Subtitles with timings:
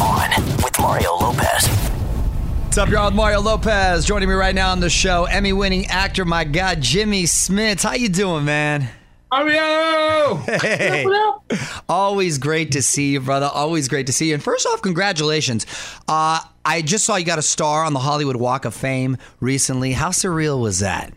[0.00, 0.30] On
[0.62, 1.68] with Mario Lopez.
[2.64, 3.06] What's up, y'all?
[3.06, 5.24] With Mario Lopez joining me right now on the show.
[5.24, 7.82] Emmy-winning actor, my God, Jimmy Smits.
[7.82, 8.90] How you doing, man?
[9.30, 10.36] Mario!
[10.36, 11.06] Hey.
[11.88, 13.50] Always great to see you, brother.
[13.52, 14.34] Always great to see you.
[14.34, 15.66] And first off, congratulations.
[16.06, 19.92] Uh, I just saw you got a star on the Hollywood Walk of Fame recently.
[19.92, 21.12] How surreal was that?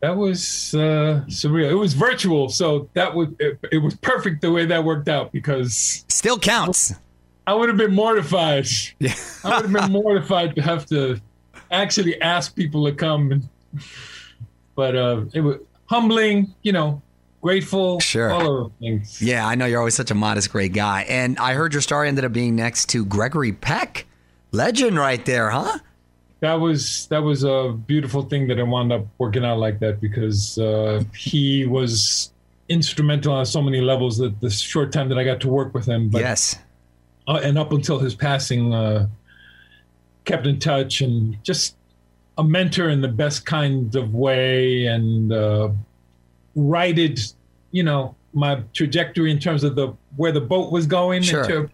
[0.00, 1.70] That was uh, surreal.
[1.70, 5.32] It was virtual, so that was it, it was perfect the way that worked out
[5.32, 6.94] because Still counts.
[7.46, 8.66] I would have been mortified.
[8.98, 9.14] Yeah.
[9.44, 11.20] I would have been mortified to have to
[11.70, 13.32] actually ask people to come.
[13.32, 13.48] And,
[14.74, 17.02] but uh, it was humbling, you know,
[17.42, 18.30] grateful, Sure.
[18.30, 19.20] all of things.
[19.20, 21.02] Yeah, I know you're always such a modest, great guy.
[21.02, 24.06] And I heard your star ended up being next to Gregory Peck.
[24.52, 25.78] Legend right there, huh?
[26.40, 30.00] That was that was a beautiful thing that it wound up working out like that
[30.00, 32.30] because uh, he was
[32.68, 35.86] instrumental on so many levels that the short time that I got to work with
[35.86, 36.08] him.
[36.08, 36.56] But yes.
[37.28, 39.08] Uh, and up until his passing, uh,
[40.24, 41.76] kept in touch and just
[42.38, 45.68] a mentor in the best kind of way and uh,
[46.56, 47.20] righted,
[47.70, 51.42] you know, my trajectory in terms of the where the boat was going, Sure.
[51.42, 51.70] into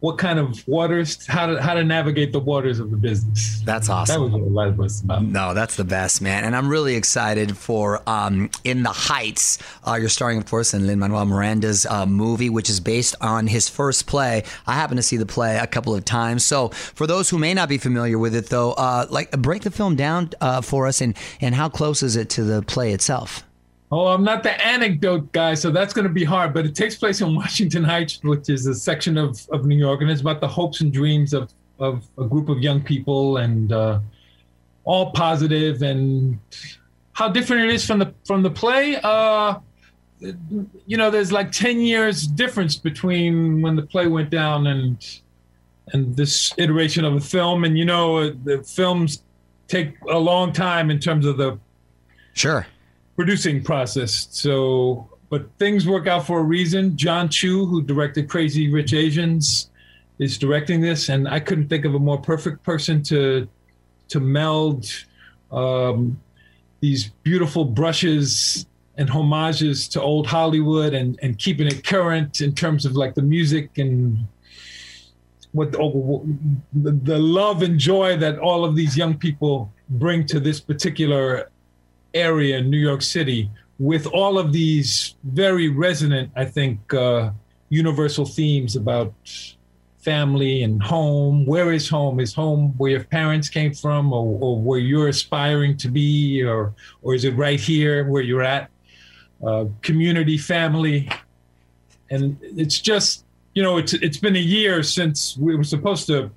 [0.00, 3.60] what kind of waters, how to how to navigate the waters of the business.
[3.64, 4.14] That's awesome.
[4.14, 5.22] That was what life was about.
[5.22, 6.44] No, that's the best, man.
[6.44, 9.58] And I'm really excited for um, In the Heights.
[9.86, 13.46] Uh, you're starring, of course, in Lin Manuel Miranda's uh, movie, which is based on
[13.46, 14.42] his first play.
[14.66, 16.44] I happen to see the play a couple of times.
[16.46, 19.70] So, for those who may not be familiar with it, though, uh, like break the
[19.70, 23.44] film down uh, for us, and and how close is it to the play itself?
[23.92, 26.54] Oh, I'm not the anecdote guy, so that's going to be hard.
[26.54, 30.00] But it takes place in Washington Heights, which is a section of, of New York,
[30.00, 33.72] and it's about the hopes and dreams of, of a group of young people, and
[33.72, 33.98] uh,
[34.84, 35.82] all positive.
[35.82, 36.38] And
[37.12, 38.96] how different it is from the from the play.
[39.02, 39.58] Uh,
[40.20, 45.20] you know, there's like ten years difference between when the play went down and
[45.92, 47.64] and this iteration of a film.
[47.64, 49.22] And you know, uh, the films
[49.66, 51.58] take a long time in terms of the
[52.34, 52.66] Sure.
[53.20, 54.28] Producing process.
[54.30, 56.96] So, but things work out for a reason.
[56.96, 59.68] Jon Chu, who directed Crazy Rich Asians,
[60.18, 63.46] is directing this, and I couldn't think of a more perfect person to
[64.08, 64.86] to meld
[65.52, 66.18] um,
[66.80, 68.64] these beautiful brushes
[68.96, 73.26] and homages to old Hollywood and and keeping it current in terms of like the
[73.36, 74.16] music and
[75.52, 76.26] what oh,
[76.72, 81.50] the, the love and joy that all of these young people bring to this particular
[82.14, 87.30] area in New York City with all of these very resonant, I think, uh,
[87.70, 89.14] universal themes about
[89.98, 91.46] family and home.
[91.46, 92.20] Where is home?
[92.20, 96.74] Is home where your parents came from or, or where you're aspiring to be or,
[97.02, 98.70] or is it right here where you're at?
[99.44, 101.08] Uh, community, family.
[102.10, 103.24] And it's just
[103.54, 106.24] you know, it's it's been a year since we were supposed to.
[106.24, 106.30] It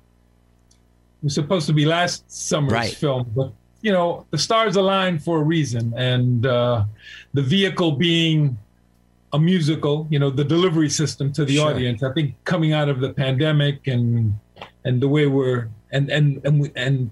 [1.22, 2.92] was supposed to be last summer's Right.
[2.92, 3.52] film, but
[3.84, 6.84] you know, the stars aligned for a reason, and uh,
[7.34, 8.56] the vehicle being
[9.34, 11.68] a musical, you know, the delivery system to the Sure.
[11.70, 12.02] audience.
[12.02, 14.32] I think coming out of the pandemic and
[14.86, 17.10] and the way we're and and and we, and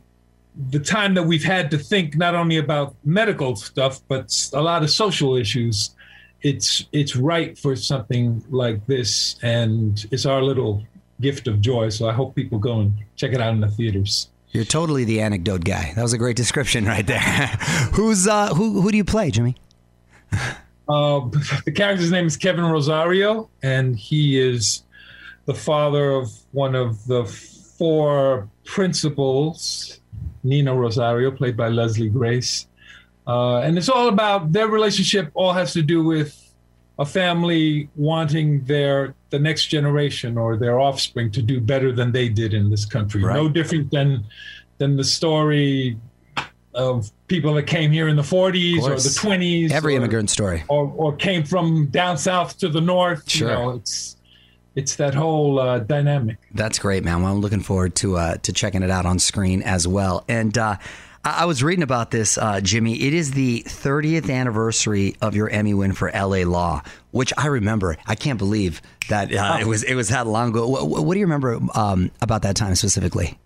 [0.71, 4.83] the time that we've had to think not only about medical stuff but a lot
[4.83, 5.95] of social issues
[6.43, 10.85] it's it's right for something like this and it's our little
[11.23, 14.29] gift of joy so i hope people go and check it out in the theaters
[14.53, 15.93] You're totally the anecdote guy.
[15.97, 17.19] That was a great description right there.
[17.95, 19.57] Who's uh who who do you play, Jimmy?
[20.89, 21.21] uh,
[21.65, 24.83] the character's name is kevin rosario and he is
[25.47, 30.01] the father of one of the four principals
[30.43, 32.67] nina rosario played by leslie grace
[33.27, 36.42] uh, and it's all about their relationship all has to do with
[37.03, 42.29] a family wanting their the next generation or their offspring to do better than they
[42.29, 43.35] did in this country Right.
[43.35, 44.25] no different than
[44.79, 45.99] than the story
[46.75, 50.63] of people that came here in the 40s or the 20s Every or- immigrant story.
[50.69, 53.49] or, or came from down south to the north Sure.
[53.49, 54.17] you know it's
[54.75, 57.21] it's that whole uh, dynamic That's great, man.
[57.23, 60.25] Well, I'm looking forward to uh, to checking it out on screen as well.
[60.29, 60.77] And uh,
[61.25, 63.01] I, I was reading about this, uh, Jimmy.
[63.03, 66.45] It is the 30th anniversary of your Emmy win for L.A.
[66.45, 67.97] Law, which I remember.
[68.07, 70.67] I can't believe that uh, it was it was that long ago.
[70.69, 73.39] What, what do you remember um, about that time specifically?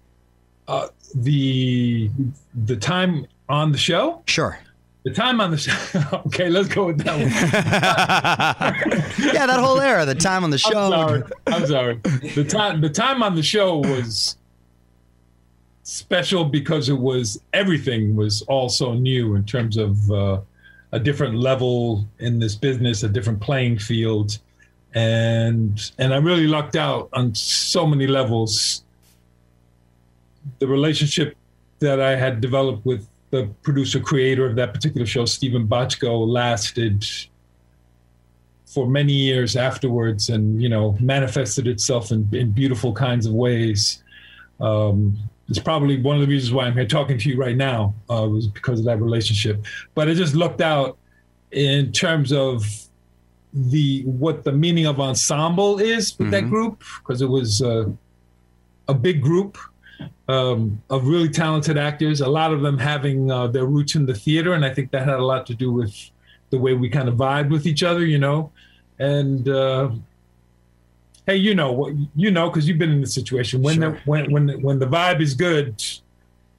[1.15, 2.11] the
[2.55, 4.59] the time on the show Sure.
[5.05, 5.73] the time on the show
[6.27, 7.31] okay let's go with that one
[9.35, 10.93] Yeah, that whole era, the time on the show.
[10.93, 11.23] I'm sorry.
[11.47, 11.95] I'm sorry.
[12.35, 14.37] The time the time on the show was
[15.87, 20.41] special because it was everything was all so new in terms of uh,
[20.91, 24.39] a different level in this business, a different playing field,
[24.95, 28.83] and and I really lucked out on so many levels.
[30.59, 31.37] The relationship
[31.79, 37.05] that I had developed with the producer creator of that particular show, Steven Bochco, lasted
[38.65, 44.03] for many years afterwards and you know manifested itself in, in beautiful kinds of ways
[44.61, 45.17] um,
[45.49, 48.27] it's probably one of the reasons why i'm here talking to you right now uh,
[48.29, 49.65] was because of that relationship
[49.95, 50.99] but i just looked out
[51.53, 52.65] in terms of
[53.53, 57.87] the what the meaning of ensemble is with that group because it was uh,
[58.89, 59.57] a big group
[60.29, 64.15] um, of really talented actors a lot of them having uh, their roots in the
[64.15, 66.11] theater and i think that had a lot to do with
[66.51, 68.51] the way we kind of vibe with each other, you know.
[68.99, 69.91] And uh,
[71.27, 74.31] hey, you know what you know because you've been in the situation when the when
[74.31, 75.83] when the, when the vibe is good,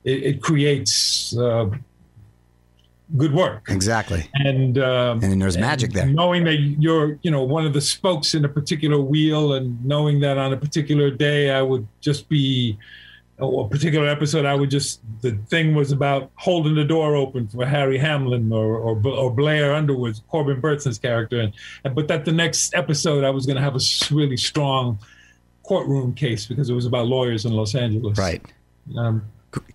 [0.03, 1.69] it, it creates uh,
[3.15, 3.69] good work.
[3.69, 4.29] Exactly.
[4.33, 6.05] And um, And there's magic there.
[6.05, 10.19] Knowing that you're you know one of the spokes in a particular wheel, and knowing
[10.21, 12.77] that on a particular day I would just be
[13.39, 17.65] a particular episode, I would just the thing was about holding the door open for
[17.65, 21.53] Harry Hamlin or or, or Blair Underwood, Corbin Bernsen's character, and,
[21.83, 23.79] and but that the next episode I was going to have a
[24.13, 24.99] really strong
[25.63, 28.17] courtroom case because it was about lawyers in Los Angeles.
[28.17, 28.43] Right.
[28.97, 29.23] Um,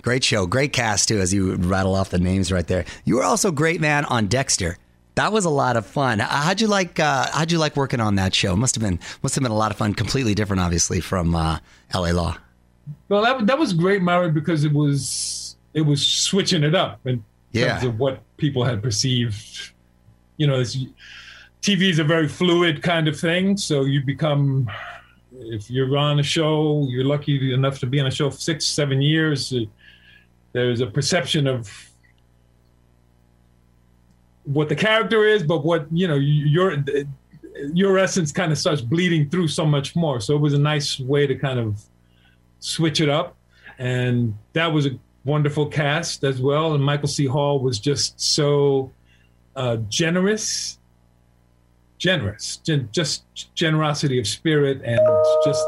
[0.02, 1.18] Great show, great cast too.
[1.18, 4.76] As you rattle off the names right there, you were also great man on Dexter.
[5.14, 6.18] That was a lot of fun.
[6.20, 7.00] How'd you like?
[7.00, 8.54] Uh, how'd you like working on that show?
[8.54, 9.94] Must have been must have been a lot of fun.
[9.94, 11.58] Completely different, obviously, from uh,
[11.92, 12.12] L.A.
[12.12, 12.36] Law.
[13.12, 17.22] Well, that that was great, Mary, because it was it was switching it up in
[17.52, 17.72] Yeah.
[17.72, 19.72] terms of what people had perceived.
[20.38, 20.76] You know, this,
[21.60, 24.70] TV is a very fluid kind of thing, so you become
[25.56, 28.64] if you're on a show, you're lucky enough to be on a show for six,
[28.64, 29.52] seven years.
[30.52, 31.70] There's a perception of
[34.44, 36.82] what the character is, but what you know, your
[37.74, 40.18] your essence kind of starts bleeding through so much more.
[40.20, 41.82] So it was a nice way to kind of
[42.62, 43.36] switch it up,
[43.78, 46.74] and that was a wonderful cast as well.
[46.74, 47.26] And Michael C.
[47.26, 48.90] Hall was just so
[49.56, 50.78] uh, generous
[51.98, 53.22] generous, gen- just
[53.54, 54.98] generosity of spirit, and
[55.44, 55.64] just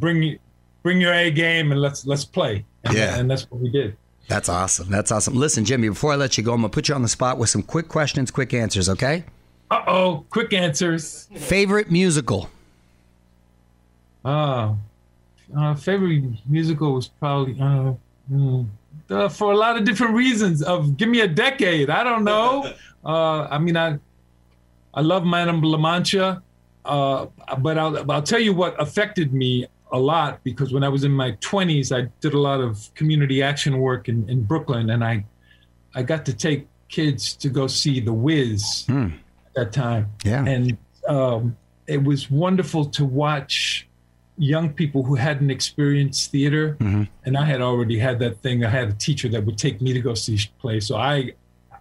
[0.00, 0.38] bring
[0.82, 2.64] bring your A game and let's let's play.
[2.84, 3.18] And, Yeah.
[3.18, 3.96] and that's what we did.
[4.28, 4.88] That's awesome.
[4.90, 5.34] That's awesome.
[5.34, 7.50] Listen, Jimmy, before I let you go, I'm gonna put you on the spot with
[7.50, 8.88] some quick questions, quick answers.
[8.88, 9.24] Okay?
[9.70, 11.28] Uh oh, quick answers.
[11.36, 12.48] Favorite musical?
[14.24, 14.74] Uh,
[15.56, 17.92] uh, favorite musical was probably uh,
[18.30, 18.66] mm,
[19.10, 20.62] uh, for a lot of different reasons.
[20.62, 21.90] Of give me a decade.
[21.90, 22.72] I don't know.
[23.04, 23.98] Uh, I mean, I
[24.94, 26.42] I love Man of La Mancha,
[26.86, 27.26] uh,
[27.58, 31.12] but I'll, I'll tell you what affected me a lot because when I was in
[31.12, 35.26] my 20s, I did a lot of community action work in, in Brooklyn, and I
[35.94, 39.10] I got to take kids to go see The Wiz at
[39.54, 40.44] that time Yeah.
[40.46, 43.86] and um, it was wonderful to watch
[44.36, 48.64] young people who hadn't experienced theater, and I had already had that thing.
[48.64, 51.32] I had a teacher that would take me to go see plays, so I,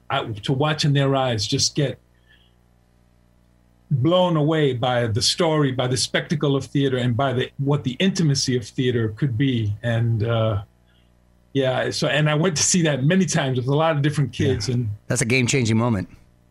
[0.09, 1.97] I to watch in their eyes just get
[3.91, 7.93] blown away by the story, by the spectacle of theater, and by the what the
[7.99, 9.75] intimacy of theater could be.
[9.83, 10.63] And uh,
[11.53, 14.31] yeah, so and I went to see that many times with a lot of different
[14.33, 16.09] kids, and That's a game changing moment.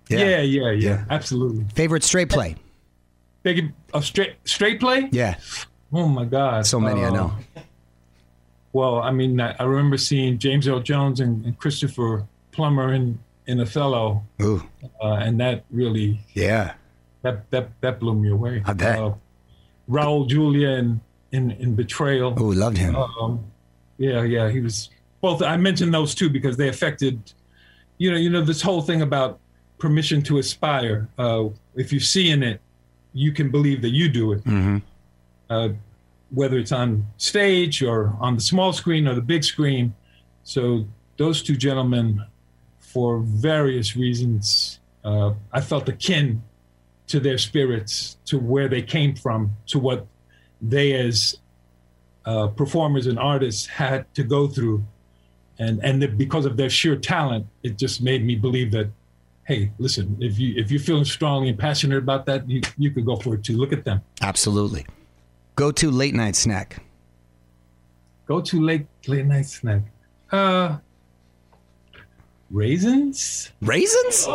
[0.09, 1.05] yeah, yeah, yeah, Yeah.
[1.11, 1.65] absolutely.
[1.75, 2.57] Favorite straight play?
[3.43, 5.09] Big a straight straight play.
[5.13, 5.37] Yeah.
[5.93, 7.33] Oh my God, So many, I Uh, know.
[8.73, 13.19] Well, I mean, I, I remember seeing James Earl Jones and, and Christopher Plummer in
[13.47, 14.63] in Othello, Ooh.
[15.03, 16.75] uh, and that really Yeah.
[17.23, 18.63] that that that blew me away.
[18.65, 18.99] I bet.
[18.99, 19.13] Uh,
[19.91, 21.01] Raul Julia in
[21.33, 22.39] in, in Betrayal.
[22.41, 22.95] Ooh, loved him.
[22.97, 23.41] Um,
[23.99, 24.89] yeah, yeah, he was
[25.21, 25.43] both.
[25.43, 27.33] I mentioned those two because they affected,
[27.99, 29.39] you know, you know this whole thing about
[29.79, 31.09] permission to aspire.
[31.19, 32.61] Uh, if you see in it,
[33.13, 34.43] you can believe that you do it.
[35.53, 35.69] Uh,
[36.31, 39.95] whether it's on stage or on the small screen or the big screen.
[40.45, 40.87] So
[41.19, 42.25] those two gentlemen,
[42.79, 46.43] for various reasons, uh, I felt akin
[47.09, 50.07] to their spirits, to where they came from, to what
[50.63, 51.37] they as
[52.25, 54.83] uh, performers and artists had to go through,
[55.59, 58.89] and and that because of their sheer talent, it just made me believe that,
[59.45, 63.05] hey, listen, if you if you're feeling strongly and passionate about that, you you could
[63.05, 63.57] go for it too.
[63.59, 64.01] Look at them.
[64.23, 64.87] Absolutely.
[65.57, 66.83] Go to late night snack.
[68.27, 69.83] Go to late late night snack.
[70.31, 70.79] Uh,
[72.51, 73.51] raisins.
[73.61, 74.27] Raisins?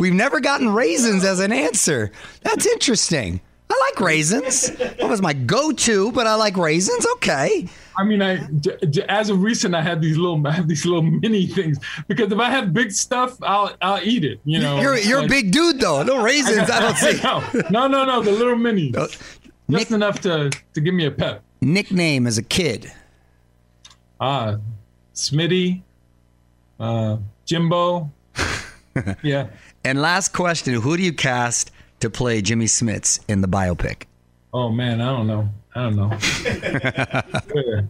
[0.00, 2.10] We've never gotten raisins as an answer.
[2.42, 3.40] That's interesting.
[3.70, 4.70] I like raisins.
[4.72, 7.06] That was my go to, but I like raisins.
[7.14, 7.66] Okay.
[7.96, 10.84] I mean, I j- j- as of recent, I had these little I have these
[10.84, 11.78] little mini things
[12.08, 14.40] because if I have big stuff, I'll I'll eat it.
[14.44, 16.02] You know, You're, you're a big dude, though.
[16.02, 17.20] No raisins, I don't see.
[17.70, 19.18] no, no, no, no, the little minis.
[19.70, 21.42] Just enough to to give me a pep.
[21.60, 22.92] Nickname as a kid.
[24.20, 24.56] Ah,
[25.14, 25.82] Smitty,
[26.78, 27.16] uh,
[27.46, 28.10] Jimbo.
[29.22, 29.48] yeah.
[29.84, 34.04] And last question Who do you cast to play Jimmy Smits in the biopic?
[34.52, 35.48] Oh man, I don't know.
[35.74, 36.18] I don't know.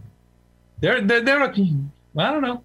[0.81, 1.38] they're they're they're.
[1.38, 1.59] not.
[2.16, 2.62] I don't know.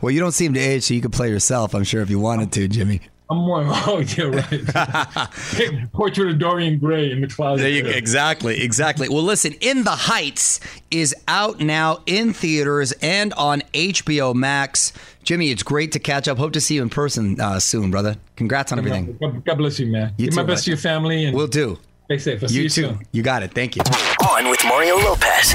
[0.00, 2.18] Well, you don't seem to age, so you could play yourself, I'm sure, if you
[2.18, 3.02] wanted to, Jimmy.
[3.30, 3.62] I'm more.
[3.86, 5.90] Oh yeah, right.
[5.92, 7.62] Portrait of Dorian Gray in the closet.
[7.62, 7.88] There you go.
[7.90, 9.08] Exactly, exactly.
[9.08, 10.58] Well, listen, In the Heights
[10.90, 14.92] is out now in theaters and on HBO Max.
[15.22, 16.38] Jimmy, it's great to catch up.
[16.38, 18.16] Hope to see you in person uh, soon, brother.
[18.36, 19.16] Congrats on everything.
[19.20, 20.12] God, God bless you, man.
[20.18, 20.64] You Give my best bud.
[20.64, 21.78] to your family and We'll do.
[22.06, 22.42] stay safe.
[22.42, 22.82] I'll see You you too.
[22.82, 23.06] soon.
[23.12, 23.52] You got it.
[23.52, 23.82] Thank you.
[24.28, 25.54] On with Mario Lopez.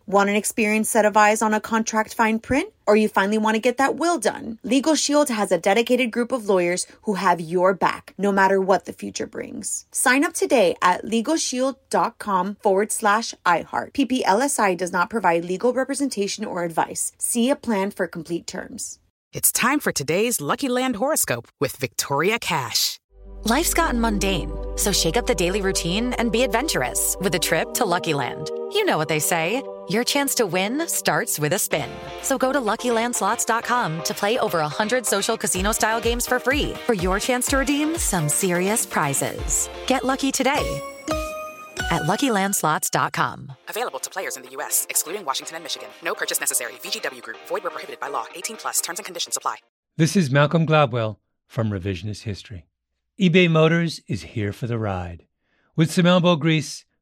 [0.11, 2.73] Want an experienced set of eyes on a contract fine print?
[2.85, 4.59] Or you finally want to get that will done?
[4.61, 8.83] Legal Shield has a dedicated group of lawyers who have your back, no matter what
[8.83, 9.85] the future brings.
[9.93, 13.93] Sign up today at LegalShield.com forward slash iHeart.
[13.93, 17.13] PPLSI does not provide legal representation or advice.
[17.17, 18.99] See a plan for complete terms.
[19.31, 22.97] It's time for today's Lucky Land horoscope with Victoria Cash.
[23.45, 27.73] Life's gotten mundane, so shake up the daily routine and be adventurous with a trip
[27.75, 28.51] to Lucky Land.
[28.71, 29.63] You know what they say
[29.93, 31.89] your chance to win starts with a spin.
[32.21, 36.93] So go to luckylandslots.com to play over 100 social casino style games for free for
[36.93, 39.69] your chance to redeem some serious prizes.
[39.87, 40.81] Get lucky today
[41.91, 43.53] at luckylandslots.com.
[43.67, 45.89] Available to players in the U.S., excluding Washington and Michigan.
[46.03, 46.73] No purchase necessary.
[46.83, 48.25] VGW Group, void where prohibited by law.
[48.35, 49.57] 18 plus terms and conditions apply.
[49.97, 51.17] This is Malcolm Gladwell
[51.47, 52.65] from Revisionist History.
[53.19, 55.25] eBay Motors is here for the ride.
[55.75, 56.85] With some elbow grease,